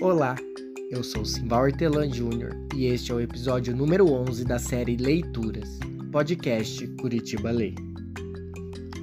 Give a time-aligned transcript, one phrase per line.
[0.00, 0.36] Olá,
[0.92, 5.80] eu sou Simval Hortelã Júnior e este é o episódio número 11 da série Leituras,
[6.12, 7.74] podcast Curitiba Lê.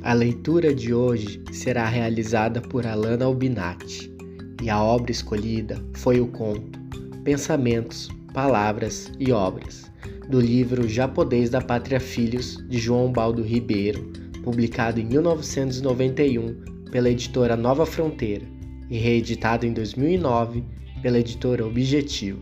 [0.04, 4.10] A leitura de hoje será realizada por Alana Albinati
[4.64, 6.80] e a obra escolhida foi o conto
[7.26, 9.92] Pensamentos, Palavras e Obras,
[10.30, 14.14] do livro Japonês da Pátria Filhos, de João Baldo Ribeiro,
[14.46, 18.46] publicado em 1991 pela editora Nova Fronteira
[18.90, 20.64] e reeditado em 2009
[21.06, 22.42] pela editora Objetiva.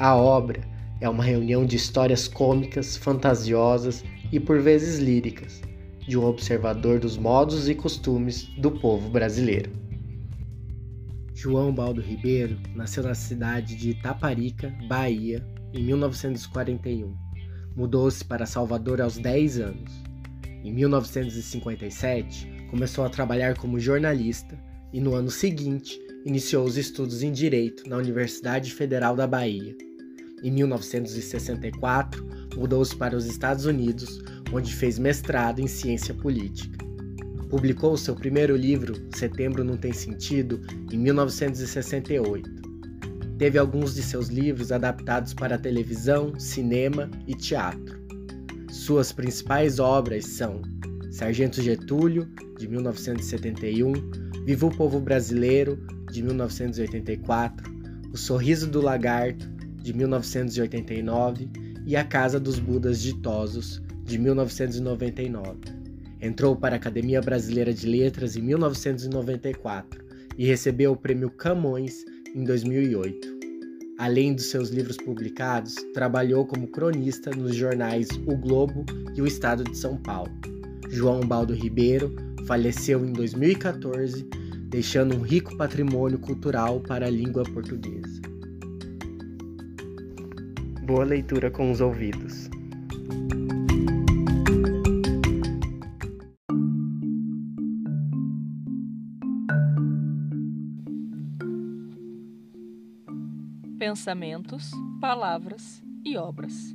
[0.00, 0.60] A obra
[1.00, 5.62] é uma reunião de histórias cômicas, fantasiosas e por vezes líricas,
[6.00, 9.70] de um observador dos modos e costumes do povo brasileiro.
[11.34, 17.14] João Baldo Ribeiro nasceu na cidade de Itaparica, Bahia, em 1941.
[17.76, 19.92] Mudou-se para Salvador aos 10 anos.
[20.64, 24.58] Em 1957, começou a trabalhar como jornalista
[24.92, 29.76] e no ano seguinte iniciou os estudos em Direito na Universidade Federal da Bahia.
[30.42, 36.78] Em 1964, mudou-se para os Estados Unidos, onde fez mestrado em Ciência Política.
[37.50, 42.50] Publicou seu primeiro livro, Setembro Não Tem Sentido, em 1968.
[43.38, 48.02] Teve alguns de seus livros adaptados para televisão, cinema e teatro.
[48.70, 50.62] Suas principais obras são
[51.10, 53.92] Sargento Getúlio, de 1971,
[54.44, 55.78] Viva o Povo Brasileiro,
[56.14, 57.74] de 1984,
[58.12, 59.50] O Sorriso do Lagarto,
[59.82, 61.50] de 1989
[61.84, 65.58] e A Casa dos Budas Ditosos, de 1999.
[66.20, 70.04] Entrou para a Academia Brasileira de Letras em 1994
[70.38, 73.34] e recebeu o Prêmio Camões em 2008.
[73.98, 79.64] Além dos seus livros publicados, trabalhou como cronista nos jornais O Globo e O Estado
[79.64, 80.30] de São Paulo.
[80.90, 82.14] João Baldo Ribeiro
[82.46, 84.43] faleceu em 2014,
[84.74, 88.20] deixando um rico patrimônio cultural para a língua portuguesa.
[90.84, 92.50] Boa leitura com os ouvidos.
[103.78, 106.74] Pensamentos, palavras e obras.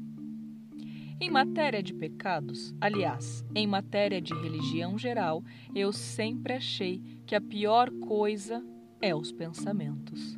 [1.22, 5.44] Em matéria de pecados, aliás, em matéria de religião geral,
[5.76, 8.66] eu sempre achei que a pior coisa
[9.00, 10.36] é os pensamentos.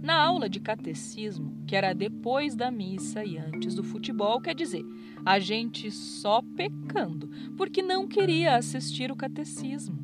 [0.00, 4.82] Na aula de catecismo, que era depois da missa e antes do futebol, quer dizer,
[5.26, 9.98] a gente só pecando, porque não queria assistir o catecismo.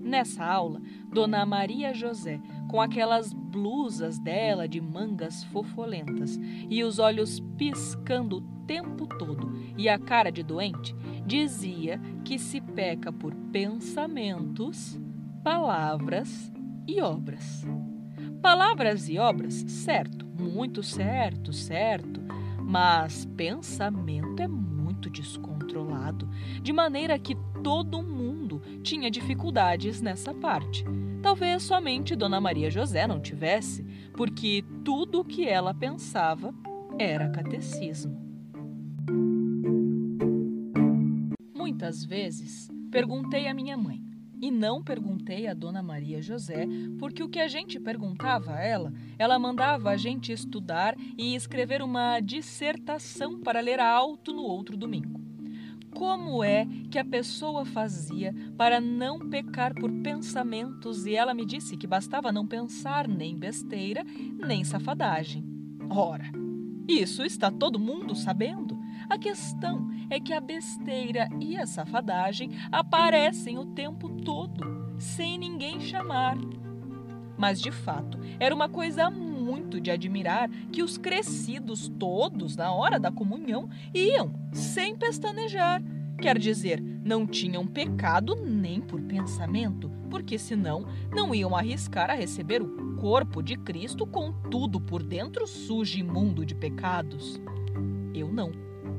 [0.00, 0.80] Nessa aula,
[1.12, 2.40] Dona Maria José,
[2.70, 6.38] com aquelas blusas dela de mangas fofolentas
[6.70, 10.94] e os olhos piscando o tempo todo e a cara de doente,
[11.26, 14.96] dizia que se peca por pensamentos,
[15.46, 16.52] palavras
[16.88, 17.64] e obras.
[18.42, 22.20] Palavras e obras, certo, muito certo, certo,
[22.60, 26.28] mas pensamento é muito descontrolado,
[26.60, 30.84] de maneira que todo mundo tinha dificuldades nessa parte.
[31.22, 33.84] Talvez somente Dona Maria José não tivesse,
[34.16, 36.52] porque tudo o que ela pensava
[36.98, 38.20] era catecismo.
[41.54, 44.15] Muitas vezes perguntei à minha mãe
[44.46, 46.68] e não perguntei à Dona Maria José,
[47.00, 51.82] porque o que a gente perguntava a ela, ela mandava a gente estudar e escrever
[51.82, 55.20] uma dissertação para ler alto no outro domingo.
[55.90, 61.06] Como é que a pessoa fazia para não pecar por pensamentos?
[61.06, 64.04] E ela me disse que bastava não pensar nem besteira,
[64.38, 65.44] nem safadagem.
[65.90, 66.30] Ora,
[66.86, 68.75] isso está todo mundo sabendo.
[69.08, 75.80] A questão é que a besteira e a safadagem aparecem o tempo todo, sem ninguém
[75.80, 76.36] chamar.
[77.38, 82.98] Mas de fato, era uma coisa muito de admirar que os crescidos todos, na hora
[82.98, 85.82] da comunhão, iam sem pestanejar.
[86.20, 92.62] Quer dizer, não tinham pecado nem por pensamento, porque senão não iam arriscar a receber
[92.62, 97.40] o corpo de Cristo com tudo por dentro sujo e imundo de pecados.
[98.14, 98.50] Eu não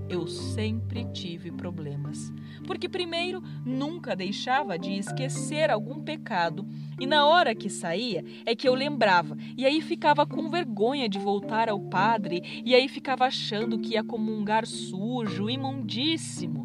[0.10, 2.32] eu sempre tive problemas.
[2.66, 6.68] Porque, primeiro, nunca deixava de esquecer algum pecado,
[7.00, 11.20] e na hora que saía é que eu lembrava, e aí ficava com vergonha de
[11.20, 16.62] voltar ao padre, e aí ficava achando que ia comungar sujo, imundíssimo.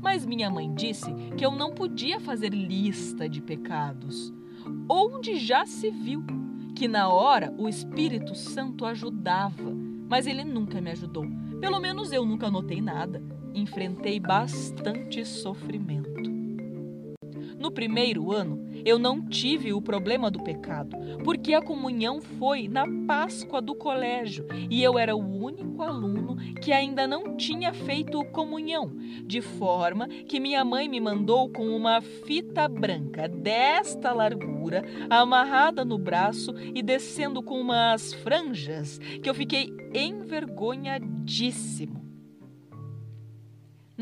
[0.00, 4.32] Mas minha mãe disse que eu não podia fazer lista de pecados.
[4.88, 6.24] Onde já se viu
[6.74, 9.72] que na hora o Espírito Santo ajudava,
[10.08, 11.24] mas ele nunca me ajudou
[11.62, 13.22] pelo menos eu nunca notei nada.
[13.54, 16.11] Enfrentei bastante sofrimento.
[17.62, 22.84] No primeiro ano, eu não tive o problema do pecado, porque a comunhão foi na
[23.06, 28.90] Páscoa do colégio e eu era o único aluno que ainda não tinha feito comunhão,
[29.24, 35.98] de forma que minha mãe me mandou com uma fita branca desta largura, amarrada no
[35.98, 42.01] braço e descendo com umas franjas, que eu fiquei envergonhadíssimo.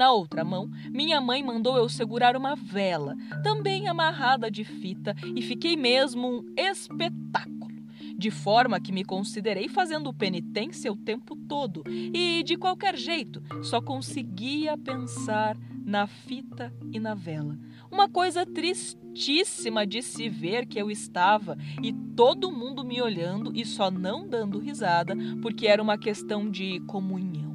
[0.00, 5.42] Na outra mão, minha mãe mandou eu segurar uma vela, também amarrada de fita, e
[5.42, 7.84] fiquei mesmo um espetáculo.
[8.16, 13.82] De forma que me considerei fazendo penitência o tempo todo e, de qualquer jeito, só
[13.82, 15.54] conseguia pensar
[15.84, 17.58] na fita e na vela.
[17.92, 23.66] Uma coisa tristíssima de se ver que eu estava e todo mundo me olhando e
[23.66, 27.49] só não dando risada, porque era uma questão de comunhão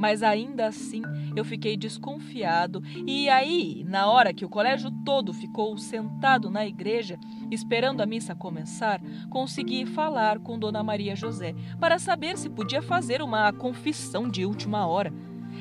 [0.00, 1.02] mas ainda assim
[1.36, 2.82] eu fiquei desconfiado.
[3.06, 7.18] E aí, na hora que o colégio todo ficou sentado na igreja,
[7.50, 8.98] esperando a missa começar,
[9.28, 14.86] consegui falar com Dona Maria José para saber se podia fazer uma confissão de última
[14.86, 15.12] hora.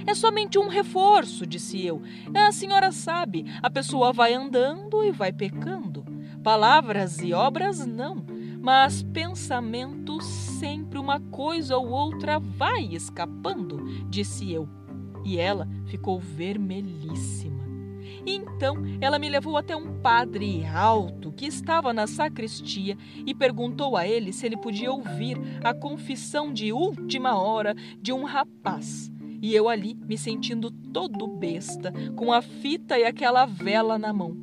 [0.07, 2.01] É somente um reforço, disse eu.
[2.33, 6.05] A senhora sabe, a pessoa vai andando e vai pecando.
[6.41, 8.38] Palavras e obras não
[8.69, 14.69] mas pensamento sempre uma coisa ou outra vai escapando, disse eu.
[15.25, 17.63] E ela ficou vermelhíssima.
[18.23, 22.95] Então ela me levou até um padre alto que estava na sacristia
[23.25, 28.23] e perguntou a ele se ele podia ouvir a confissão de última hora de um
[28.23, 29.11] rapaz.
[29.41, 34.37] E eu ali me sentindo todo besta, com a fita e aquela vela na mão.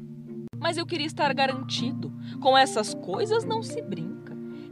[0.58, 2.12] Mas eu queria estar garantido.
[2.40, 4.15] Com essas coisas não se brinca.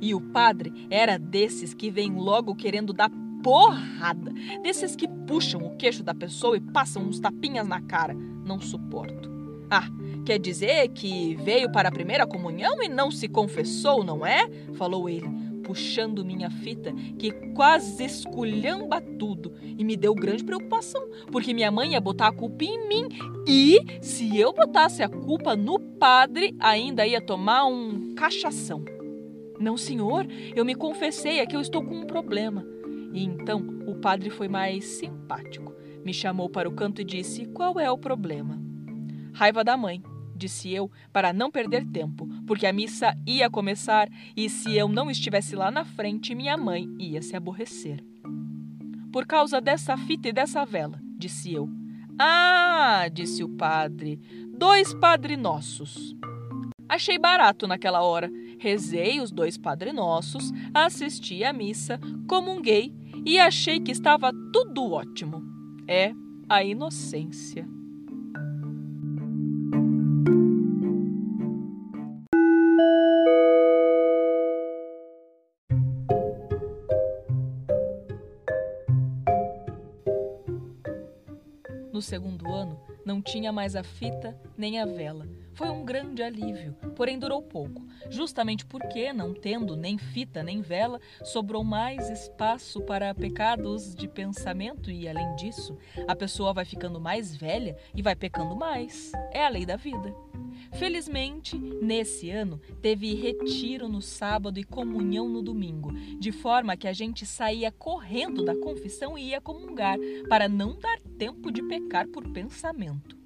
[0.01, 3.11] E o padre era desses que vem logo querendo dar
[3.43, 4.33] porrada,
[4.63, 8.15] desses que puxam o queixo da pessoa e passam uns tapinhas na cara.
[8.15, 9.31] Não suporto.
[9.71, 9.89] Ah,
[10.25, 14.49] quer dizer que veio para a primeira comunhão e não se confessou, não é?
[14.75, 21.03] falou ele puxando minha fita, que quase esculhamba tudo e me deu grande preocupação,
[21.33, 23.09] porque minha mãe ia botar a culpa em mim
[23.49, 28.85] e, se eu botasse a culpa no padre, ainda ia tomar um cachação.
[29.59, 32.65] Não, senhor, eu me confessei, é que eu estou com um problema.
[33.13, 35.73] E então o padre foi mais simpático.
[36.05, 38.61] Me chamou para o canto e disse: Qual é o problema?
[39.33, 40.03] Raiva da mãe
[40.37, 45.11] disse eu, para não perder tempo, porque a missa ia começar e se eu não
[45.11, 48.05] estivesse lá na frente, minha mãe ia se aborrecer.
[49.13, 51.69] Por causa dessa fita e dessa vela, disse eu.
[52.19, 54.21] Ah, disse o padre,
[54.57, 56.17] dois Padre Nossos.
[56.89, 58.31] Achei barato naquela hora.
[58.59, 62.95] Rezei os dois Padre Nossos, assisti à missa, comunguei
[63.27, 65.43] e achei que estava tudo ótimo.
[65.89, 66.13] É
[66.49, 67.74] a inocência.
[81.95, 82.77] No segundo ano,
[83.07, 85.29] não tinha mais a fita nem a vela.
[85.53, 91.01] Foi um grande alívio, porém durou pouco, justamente porque, não tendo nem fita nem vela,
[91.23, 97.37] sobrou mais espaço para pecados de pensamento e, além disso, a pessoa vai ficando mais
[97.37, 99.13] velha e vai pecando mais.
[99.31, 100.13] É a lei da vida.
[100.79, 106.93] Felizmente, nesse ano, teve retiro no sábado e comunhão no domingo, de forma que a
[106.93, 109.97] gente saía correndo da confissão e ia comungar,
[110.29, 113.24] para não dar tempo de pecar por pensamento.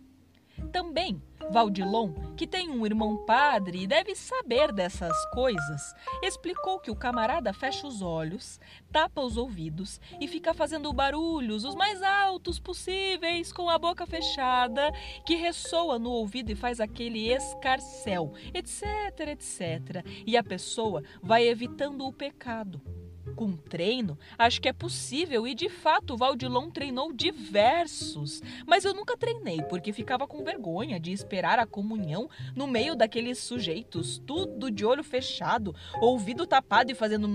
[0.73, 6.97] Também Valdilon, que tem um irmão padre e deve saber dessas coisas, explicou que o
[6.97, 8.61] camarada fecha os olhos,
[8.93, 14.93] tapa os ouvidos e fica fazendo barulhos os mais altos possíveis com a boca fechada,
[15.25, 20.05] que ressoa no ouvido e faz aquele escarcel, etc, etc.
[20.27, 22.98] E a pessoa vai evitando o pecado.
[23.37, 28.43] Com treino, acho que é possível e de fato o Valdilon treinou diversos.
[28.67, 33.39] Mas eu nunca treinei porque ficava com vergonha de esperar a comunhão no meio daqueles
[33.39, 37.29] sujeitos, tudo de olho fechado, ouvido tapado e fazendo.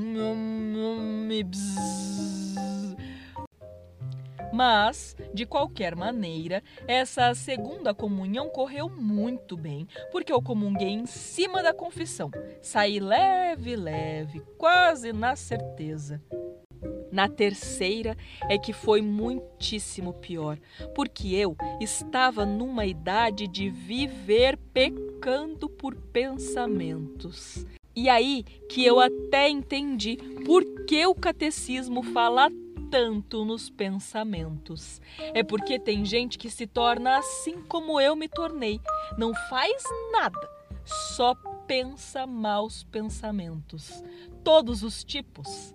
[4.54, 11.64] Mas, de qualquer maneira, essa segunda comunhão correu muito bem, porque eu comunguei em cima
[11.64, 12.30] da confissão.
[12.62, 16.22] Saí leve, leve, quase na certeza.
[17.12, 18.16] Na terceira
[18.48, 20.60] é que foi muitíssimo pior,
[20.94, 27.66] porque eu estava numa idade de viver pecando por pensamentos.
[27.96, 32.52] E aí que eu até entendi por que o catecismo fala
[32.94, 35.02] tanto nos pensamentos.
[35.34, 38.80] É porque tem gente que se torna assim como eu me tornei.
[39.18, 39.82] Não faz
[40.12, 40.48] nada.
[40.86, 41.34] só
[41.66, 44.04] pensa maus pensamentos,
[44.44, 45.74] todos os tipos.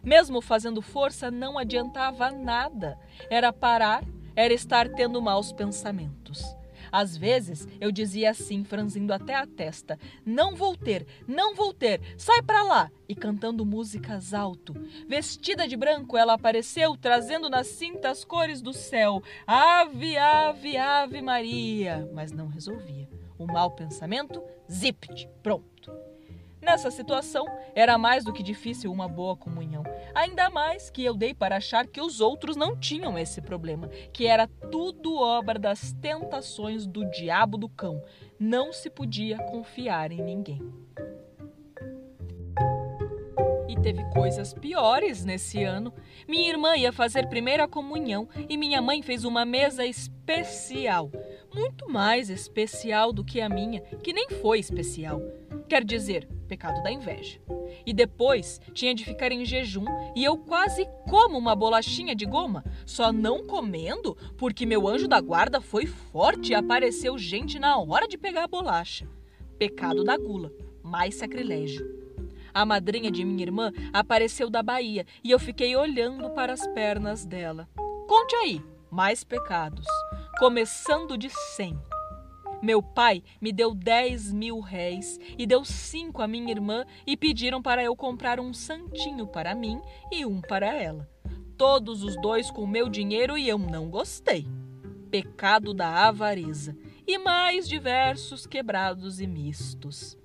[0.00, 2.96] Mesmo fazendo força, não adiantava nada.
[3.28, 4.04] Era parar,
[4.36, 6.54] era estar tendo maus pensamentos.
[6.92, 12.00] Às vezes eu dizia assim, franzindo até a testa: Não vou ter, não vou ter,
[12.16, 12.90] sai pra lá!
[13.08, 14.74] E cantando músicas alto.
[15.08, 21.22] Vestida de branco, ela apareceu, trazendo na cinta as cores do céu: Ave, ave, ave
[21.22, 22.08] Maria!
[22.12, 23.08] Mas não resolvia.
[23.38, 26.09] O mau pensamento, zipt, pronto.
[26.60, 29.82] Nessa situação, era mais do que difícil uma boa comunhão.
[30.14, 34.26] Ainda mais que eu dei para achar que os outros não tinham esse problema, que
[34.26, 38.02] era tudo obra das tentações do diabo do cão.
[38.38, 40.60] Não se podia confiar em ninguém.
[43.82, 45.92] Teve coisas piores nesse ano.
[46.28, 51.10] Minha irmã ia fazer primeira comunhão e minha mãe fez uma mesa especial.
[51.54, 55.22] Muito mais especial do que a minha, que nem foi especial.
[55.66, 57.40] Quer dizer, pecado da inveja.
[57.86, 62.62] E depois tinha de ficar em jejum e eu quase como uma bolachinha de goma,
[62.84, 68.06] só não comendo porque meu anjo da guarda foi forte e apareceu gente na hora
[68.06, 69.08] de pegar a bolacha.
[69.58, 72.09] Pecado da gula, mais sacrilégio.
[72.52, 77.24] A madrinha de minha irmã apareceu da Bahia e eu fiquei olhando para as pernas
[77.24, 77.68] dela.
[78.08, 79.86] Conte aí, mais pecados.
[80.38, 81.78] Começando de cem.
[82.62, 87.62] Meu pai me deu 10 mil réis e deu cinco à minha irmã e pediram
[87.62, 89.80] para eu comprar um santinho para mim
[90.12, 91.08] e um para ela.
[91.56, 94.46] Todos os dois com meu dinheiro e eu não gostei.
[95.10, 96.76] Pecado da avareza
[97.06, 100.19] e mais diversos quebrados e mistos.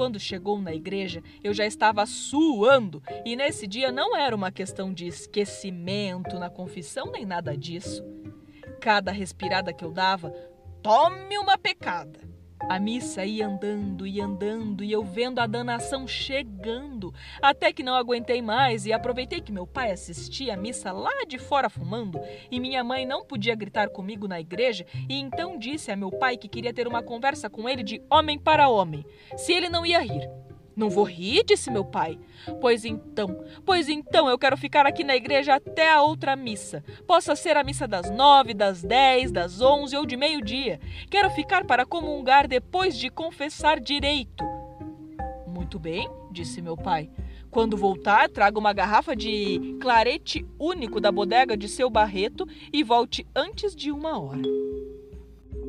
[0.00, 4.94] Quando chegou na igreja, eu já estava suando e nesse dia não era uma questão
[4.94, 8.02] de esquecimento na confissão nem nada disso.
[8.80, 10.32] Cada respirada que eu dava,
[10.82, 12.29] Tome uma pecada.
[12.70, 17.12] A missa ia andando e andando e eu vendo a danação chegando,
[17.42, 21.36] até que não aguentei mais e aproveitei que meu pai assistia a missa lá de
[21.36, 25.96] fora fumando e minha mãe não podia gritar comigo na igreja e então disse a
[25.96, 29.04] meu pai que queria ter uma conversa com ele de homem para homem,
[29.36, 30.30] se ele não ia rir.
[30.76, 32.18] Não vou rir, disse meu pai.
[32.60, 36.82] Pois então, pois então eu quero ficar aqui na igreja até a outra missa.
[37.06, 40.80] Possa ser a missa das nove, das dez, das onze ou de meio-dia.
[41.10, 44.44] Quero ficar para comungar depois de confessar direito.
[45.46, 47.10] Muito bem, disse meu pai.
[47.50, 53.26] Quando voltar, traga uma garrafa de clarete único da bodega de seu Barreto e volte
[53.34, 54.42] antes de uma hora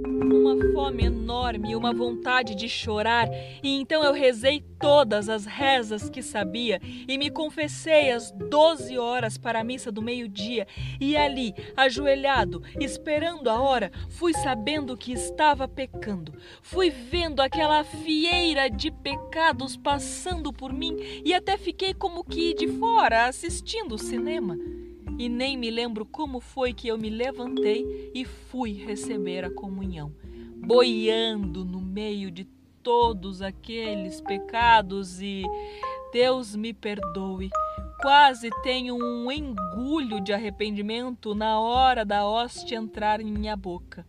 [0.03, 3.27] uma fome enorme e uma vontade de chorar,
[3.61, 9.37] e então eu rezei todas as rezas que sabia e me confessei às doze horas
[9.37, 10.67] para a missa do meio-dia,
[10.99, 16.33] e ali, ajoelhado, esperando a hora, fui sabendo que estava pecando.
[16.61, 22.67] Fui vendo aquela fieira de pecados passando por mim e até fiquei como que de
[22.67, 24.57] fora assistindo o cinema
[25.21, 30.11] e nem me lembro como foi que eu me levantei e fui receber a comunhão,
[30.65, 32.45] boiando no meio de
[32.81, 35.43] todos aqueles pecados e
[36.11, 37.51] Deus me perdoe.
[38.01, 44.03] Quase tenho um engulho de arrependimento na hora da hóstia entrar em minha boca.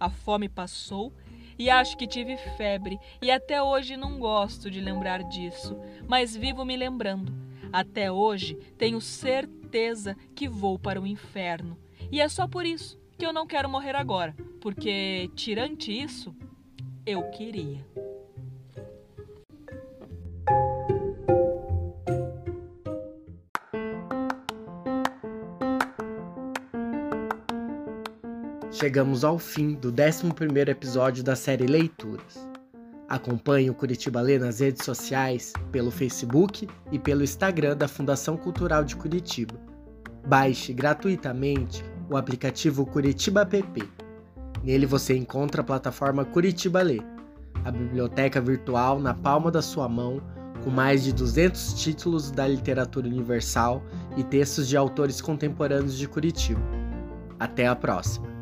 [0.00, 1.12] A fome passou
[1.56, 6.64] e acho que tive febre, e até hoje não gosto de lembrar disso, mas vivo
[6.64, 7.43] me lembrando.
[7.74, 11.76] Até hoje tenho certeza que vou para o inferno.
[12.08, 16.32] E é só por isso que eu não quero morrer agora, porque, tirante isso,
[17.04, 17.84] eu queria.
[28.70, 32.53] Chegamos ao fim do 11 episódio da série Leituras.
[33.14, 38.82] Acompanhe o Curitiba Lê nas redes sociais, pelo Facebook e pelo Instagram da Fundação Cultural
[38.82, 39.54] de Curitiba.
[40.26, 43.88] Baixe gratuitamente o aplicativo Curitiba App.
[44.64, 47.00] Nele você encontra a plataforma Curitiba Lê,
[47.64, 50.20] a biblioteca virtual na palma da sua mão,
[50.64, 53.80] com mais de 200 títulos da literatura universal
[54.16, 56.60] e textos de autores contemporâneos de Curitiba.
[57.38, 58.33] Até a próxima!